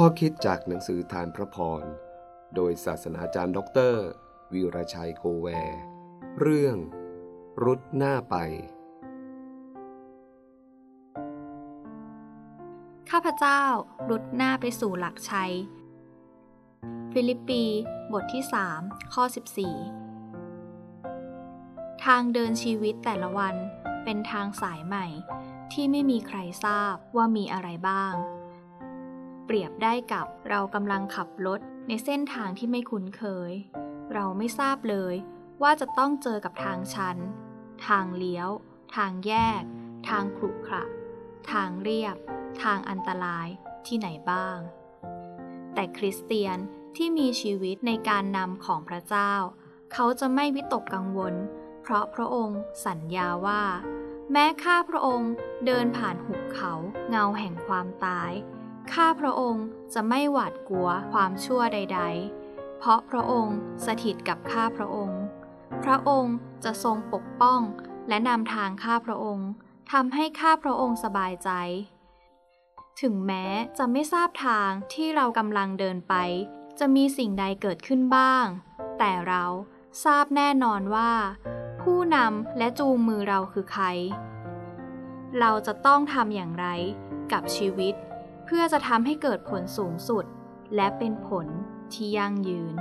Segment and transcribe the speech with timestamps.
[0.00, 1.84] ข้อคิดจากหนังสือธารพระพร
[2.54, 4.06] โดยศาสนาจารย์ด็อกเตอร์
[4.52, 5.48] วีรชัยโกแว
[6.40, 6.76] เรื่อง
[7.64, 8.36] รุดหน้าไป
[13.10, 13.62] ข้าพเจ้า
[14.10, 15.52] รุดหน้าไปสู่หลักชัย
[17.12, 17.62] ฟิลิปปี
[18.12, 18.44] บทที่
[18.78, 19.24] 3 ข้อ
[20.44, 23.54] 14 ทางเดินชีวิตแต่ละวัน
[24.04, 25.06] เป็นทางสายใหม่
[25.72, 28.14] ที่ไม่มีใครทราบว่ามีอะไรบ้าง
[29.46, 33.52] เปรียบได้กับเรากำลังขับรถในเส้นทางที่ไม่คุ้นเคย
[34.14, 35.14] เราไม่ทราบเลย
[35.62, 37.16] ว่าจะต้องเจอกับทางชัน
[37.86, 38.48] ทางเลี้ยว
[38.96, 39.62] ทางแยก
[40.08, 40.82] ทางขรุขระ
[41.52, 42.16] ทางเรียบ
[42.62, 43.48] ทางอันตราย
[43.86, 44.58] ที่ไหนบ้าง
[45.74, 46.58] แต่คริสเตียน
[46.96, 49.32] ที่มีชีวิตในการนำของพระเจ้า
[49.92, 51.34] เขาจะไม่วิตกกังวล
[51.82, 53.64] เพราะพระองค์สัญญาว่า
[54.32, 55.32] แม้ข้าพระองค์
[55.66, 56.72] เดินผ่านหุบเขา
[57.08, 58.32] เงาแห่งความตาย
[58.94, 62.00] ข้าพระองค์จะไม่หวาดกลัวความชั่วใด
[62.40, 63.56] ๆ เพราะพระองค์
[63.86, 65.20] สถิตกับข้าพระองค์
[65.84, 66.34] พระองค์
[66.64, 67.60] จะทรงปกป้อง
[68.08, 69.48] และนำทางข้าพระองค์
[69.92, 71.50] ทำให้ข้าพระองค์สบายใจ
[73.00, 73.44] ถึงแม้
[73.78, 76.14] จะไม่ทราบทางที่เรากำลังเดินไป
[76.78, 78.46] จะมีสิ่งใดเกิดขึ้นบ้าง
[78.98, 79.44] แต่เรา
[80.04, 81.12] ทราบแน่นอนว่า
[81.80, 83.86] ผู้นำและจูงมือเราคือใคร
[85.40, 86.66] เราจะต้องทำอย่างไร
[87.32, 87.94] กับชีวิต
[88.46, 90.24] เพื่อจะทำให้เกิดผลสูงสุด
[90.76, 91.46] และเป็นผล
[91.92, 92.74] ที่ยั่งยืน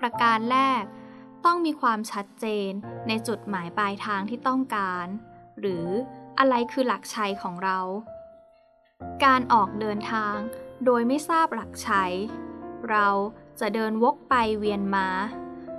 [0.00, 0.84] ประการแรก
[1.44, 2.70] ต้องมีความชัดเจน
[3.08, 5.06] ในจุดหมายปลายทางที่ต้องการ
[5.60, 5.86] หรือ
[6.38, 7.78] อะไรคือหลักชัยของเรา
[9.24, 10.36] การออกเดินทาง
[10.84, 12.14] โดยไม่ทราบหลักชัย
[12.90, 13.08] เรา
[13.60, 15.08] จะเดินวกไปเวียนมา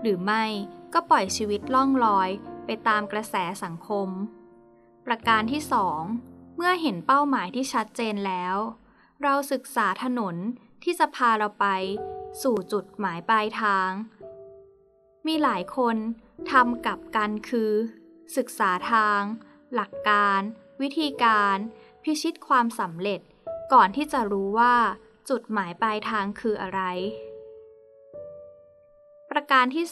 [0.02, 0.46] หรือไม่
[0.94, 2.30] ก็ปล่อยชีวิตล่องลอย
[2.66, 4.10] ไปตามกระแสสังคม
[5.06, 6.02] ประการที่สอง
[6.56, 8.56] เมื่อเห็นเป้าหมายที่ชัดเจนแล้ว
[9.24, 10.36] เราศึกษาถนน
[10.84, 11.66] ที่จะพาเราไป
[12.42, 13.90] สู่จุดหมายปลายทาง
[15.28, 15.98] มีหลายคน
[16.52, 17.72] ทำกับกันคือ
[18.38, 19.22] ศึกษาทาง
[19.74, 20.40] หลักการ
[20.82, 21.58] วิธีการ
[22.04, 23.22] พิชิตความสำเร็จ
[23.74, 24.76] ก่อนที่จะรู้ว่า
[25.30, 26.82] จุดหมายปลายทางคืออะไร
[29.32, 29.86] ประการที่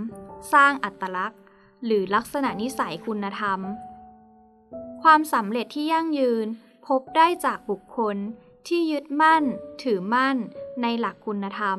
[0.00, 1.40] 3 สร้างอัตลักษณ์
[1.84, 3.60] หรือลักษณะนิสัยคุณธรรม
[5.02, 6.46] ความสำเร็จที่ยั่งยืน
[6.86, 8.16] พบได้จากบุคคล
[8.68, 9.44] ที่ยึดมั่น
[9.82, 10.36] ถือมั่น
[10.82, 11.78] ในหลักคุณธรรม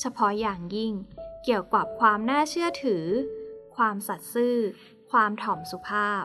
[0.00, 0.92] เฉพาะอย่างยิ่ง
[1.44, 3.04] เกี่ยวกับความน่าเชื่อถือ
[3.76, 4.56] ความสัตย์ซื่อ
[5.10, 6.24] ความถ่อมสุภาพ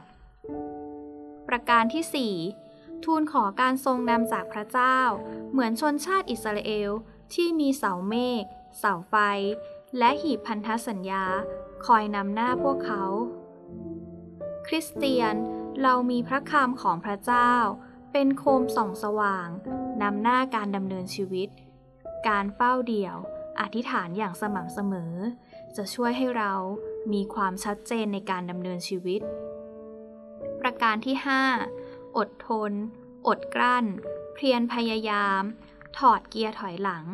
[1.48, 5.00] ประการที่ 4 ทูลขอการทรงนำจากพระเจ้า
[5.52, 6.92] เหมือนชนชาติอิสราเอล
[7.34, 8.44] ที่มีเสาเมฆ
[8.80, 9.16] เสาไฟ
[9.98, 11.26] และหีบพันธสัญญา
[11.86, 13.04] คอยนำหน้าพวกเขา
[14.68, 15.36] คริสเตียน
[15.84, 17.52] เรามีพระคำของพระเจ้า
[18.12, 19.48] เป็นโคมส่องสว่าง
[20.02, 21.50] นำหน้าการดำเนินชีวิต
[22.28, 23.18] การเฝ้าเดี่ยว
[23.60, 25.14] อธิษฐานอย่างสม่ำเสมอ
[25.76, 26.54] จะช่วยให้เรา
[27.14, 29.22] มีความชัดเจนในการดำเนินชีวิต
[30.62, 31.16] ประการที่
[31.68, 32.72] 5 อดทน
[33.28, 33.86] อดกลั้น
[34.36, 35.42] เพียรพยายาม
[35.98, 37.06] ถอดเกียร์ถอยหลัง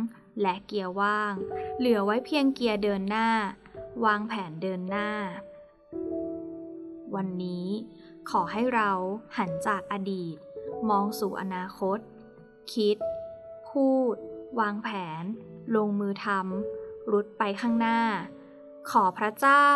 [0.41, 1.33] และเกียร์ว่าง
[1.77, 3.29] เหลือไว้เพียงเกียร์เดินหน้า
[4.05, 5.09] วางแผนเดินหน้า
[7.15, 7.67] วันนี้
[8.29, 8.91] ขอให้เรา
[9.37, 10.35] หันจากอดีต
[10.89, 11.99] มองสู่อนาคต
[12.73, 12.97] คิด
[13.69, 14.15] พูด
[14.59, 14.89] วางแผ
[15.21, 15.23] น
[15.75, 18.01] ลงมือทำรุดไปข้างหน้า
[18.89, 19.67] ขอพระเจ้า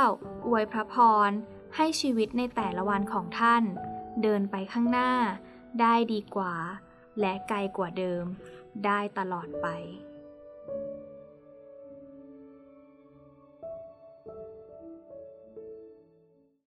[0.47, 0.96] อวยพระพ
[1.30, 1.31] ร
[1.75, 3.63] ให้ชีวิตในแต่ละวันของท่าน
[4.24, 5.12] เดินไปข้างหน้า
[5.81, 6.56] ได้ดีกว่า
[7.19, 8.25] และไกลกว่าเดิม
[8.86, 9.68] ได้ตลอดไป